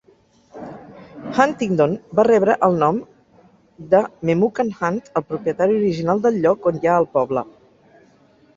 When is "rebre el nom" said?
2.27-2.97